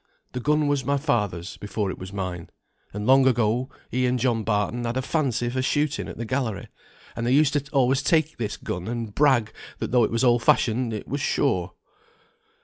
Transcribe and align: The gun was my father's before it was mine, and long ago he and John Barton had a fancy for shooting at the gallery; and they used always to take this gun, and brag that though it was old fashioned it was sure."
The 0.31 0.39
gun 0.39 0.67
was 0.67 0.83
my 0.83 0.97
father's 0.97 1.57
before 1.57 1.91
it 1.91 1.99
was 1.99 2.11
mine, 2.11 2.49
and 2.91 3.05
long 3.05 3.27
ago 3.27 3.69
he 3.91 4.07
and 4.07 4.17
John 4.17 4.43
Barton 4.43 4.83
had 4.83 4.97
a 4.97 5.01
fancy 5.03 5.47
for 5.47 5.61
shooting 5.61 6.07
at 6.07 6.17
the 6.17 6.25
gallery; 6.25 6.69
and 7.15 7.23
they 7.27 7.31
used 7.31 7.69
always 7.71 7.99
to 8.01 8.05
take 8.09 8.37
this 8.37 8.57
gun, 8.57 8.87
and 8.87 9.13
brag 9.13 9.53
that 9.77 9.91
though 9.91 10.03
it 10.03 10.09
was 10.09 10.23
old 10.23 10.41
fashioned 10.41 10.91
it 10.91 11.07
was 11.07 11.21
sure." 11.21 11.75